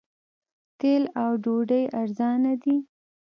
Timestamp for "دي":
2.63-2.75